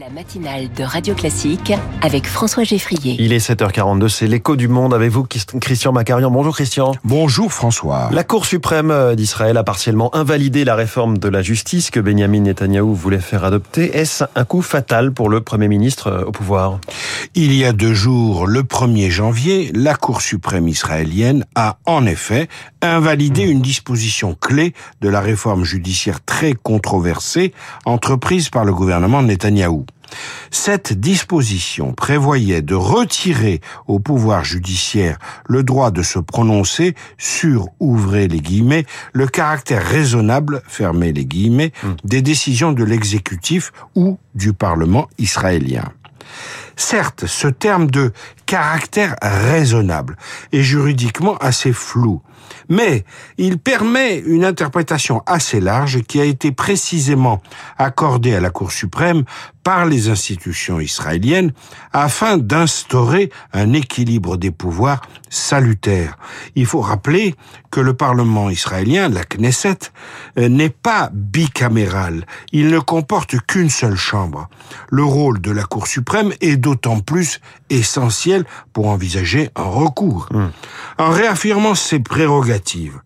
[0.00, 3.14] La matinale de Radio Classique avec François Geffrier.
[3.18, 5.26] Il est 7h42, c'est l'écho du monde avec vous,
[5.60, 6.30] Christian Macarian.
[6.30, 6.94] Bonjour Christian.
[7.04, 8.08] Bonjour François.
[8.10, 12.94] La Cour suprême d'Israël a partiellement invalidé la réforme de la justice que Benjamin Netanyahou
[12.94, 13.94] voulait faire adopter.
[13.94, 16.78] Est-ce un coup fatal pour le Premier ministre euh, au pouvoir?
[17.34, 22.46] Il y a deux jours, le 1er janvier, la Cour suprême israélienne a en effet
[22.82, 27.54] invalidé une disposition clé de la réforme judiciaire très controversée
[27.86, 29.86] entreprise par le gouvernement Netanyahou.
[30.50, 35.18] Cette disposition prévoyait de retirer au pouvoir judiciaire
[35.48, 41.72] le droit de se prononcer sur, ouvrez les guillemets, le caractère raisonnable, fermez les guillemets,
[41.82, 41.92] hmm.
[42.04, 45.90] des décisions de l'exécutif ou du Parlement israélien.
[46.76, 48.12] Certes, ce terme de
[48.46, 50.16] caractère raisonnable
[50.52, 52.22] est juridiquement assez flou,
[52.68, 53.04] mais
[53.38, 57.42] il permet une interprétation assez large qui a été précisément
[57.78, 59.24] accordée à la Cour suprême
[59.64, 61.52] par les institutions israéliennes
[61.92, 66.18] afin d'instaurer un équilibre des pouvoirs salutaire.
[66.56, 67.34] Il faut rappeler
[67.70, 69.78] que le Parlement israélien, la Knesset,
[70.36, 72.26] n'est pas bicaméral.
[72.52, 74.48] Il ne comporte qu'une seule chambre.
[74.90, 80.28] Le rôle de la Cour suprême est d'autant plus essentiel pour envisager un recours.
[80.30, 80.48] Hmm.
[80.98, 83.00] En réaffirmant ses prérogatives,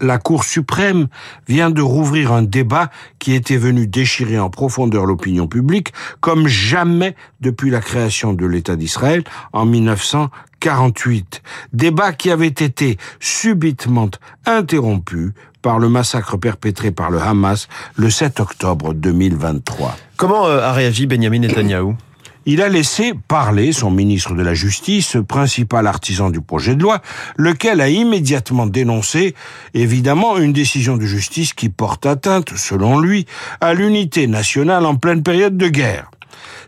[0.00, 1.08] la Cour suprême
[1.48, 7.14] vient de rouvrir un débat qui était venu déchirer en profondeur l'opinion publique comme jamais
[7.40, 11.42] depuis la création de l'État d'Israël en 1948.
[11.74, 14.08] Débat qui avait été subitement
[14.46, 19.96] interrompu par le massacre perpétré par le Hamas le 7 octobre 2023.
[20.16, 21.96] Comment euh, a réagi Benjamin Netanyahou?
[22.46, 27.00] Il a laissé parler son ministre de la Justice, principal artisan du projet de loi,
[27.36, 29.34] lequel a immédiatement dénoncé,
[29.74, 33.26] évidemment, une décision de justice qui porte atteinte, selon lui,
[33.60, 36.10] à l'unité nationale en pleine période de guerre.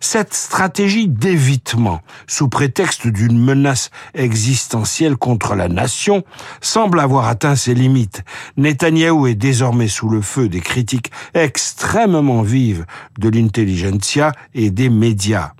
[0.00, 6.24] Cette stratégie d'évitement, sous prétexte d'une menace existentielle contre la nation,
[6.60, 8.22] semble avoir atteint ses limites.
[8.56, 12.84] Netanyahou est désormais sous le feu des critiques extrêmement vives
[13.18, 15.52] de l'intelligentsia et des médias.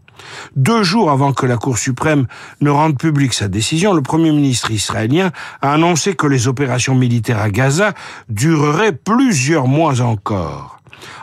[0.57, 2.27] Deux jours avant que la Cour suprême
[2.61, 5.31] ne rende publique sa décision, le Premier ministre israélien
[5.61, 7.95] a annoncé que les opérations militaires à Gaza
[8.29, 10.74] dureraient plusieurs mois encore.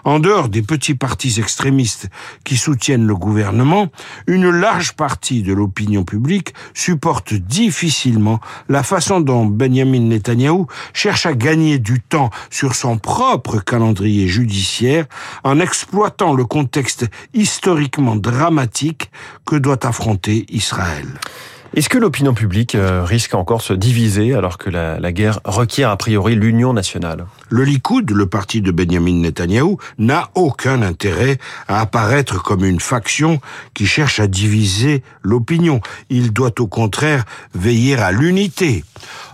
[0.04, 2.10] En dehors des petits partis extrémistes
[2.44, 3.90] qui soutiennent le gouvernement,
[4.28, 8.40] une large partie de l'opinion publique supporte difficilement
[8.70, 15.06] la façon dont Benjamin Netanyahou cherche à gagner du temps sur son propre calendrier judiciaire
[15.44, 19.12] en exploitant le contexte historiquement dramatique
[19.46, 21.08] que doit affronter Israël.
[21.74, 25.40] Est-ce que l'opinion publique euh, risque encore de se diviser alors que la, la guerre
[25.46, 27.28] requiert a priori l'union nationale?
[27.48, 31.38] Le Likoud, le parti de Benjamin Netanyahou, n'a aucun intérêt
[31.70, 33.40] à apparaître comme une faction
[33.74, 35.80] qui cherche à diviser l'opinion.
[36.10, 37.24] Il doit au contraire
[37.56, 38.84] veiller à l'unité.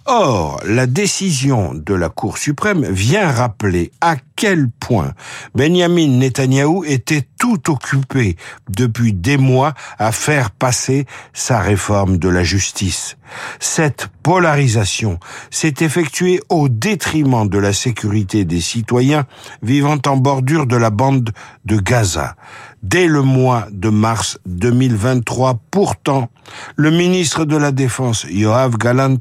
[0.06, 5.14] Or, la décision de la Cour suprême vient rappeler à quel point
[5.56, 8.38] Benjamin Netanyahou était tout occupé
[8.70, 13.18] depuis des mois à faire passer sa réforme de la justice.
[13.59, 19.25] Cette polarisation s'est effectuée au détriment de la sécurité des citoyens
[19.62, 21.31] vivant en bordure de la bande
[21.66, 22.36] de Gaza.
[22.84, 26.30] Dès le mois de mars 2023, pourtant,
[26.75, 29.18] le ministre de la Défense, Yoav Galant,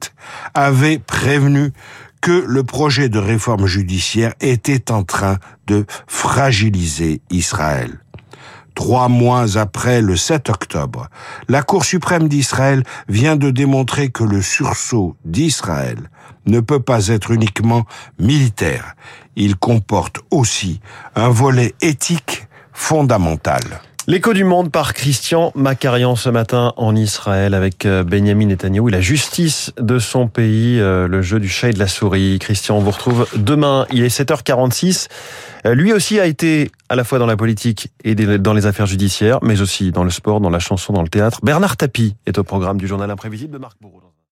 [0.54, 1.72] avait prévenu
[2.20, 8.00] que le projet de réforme judiciaire était en train de fragiliser Israël.
[8.74, 11.08] Trois mois après le 7 octobre,
[11.48, 16.10] la Cour suprême d'Israël vient de démontrer que le sursaut d'Israël
[16.44, 17.86] ne peut pas être uniquement
[18.18, 18.94] militaire.
[19.34, 20.80] Il comporte aussi
[21.14, 23.62] un volet éthique fondamental.
[24.08, 28.92] L'écho du monde par Christian Macarian ce matin en Israël avec euh, Benjamin Netanyahu et
[28.92, 32.38] la justice de son pays, euh, le jeu du chat et de la souris.
[32.38, 35.08] Christian, on vous retrouve demain, il est 7h46.
[35.66, 38.86] Euh, lui aussi a été à la fois dans la politique et dans les affaires
[38.86, 41.40] judiciaires, mais aussi dans le sport, dans la chanson, dans le théâtre.
[41.42, 44.05] Bernard Tapie est au programme du journal imprévisible de Marc Bourreau.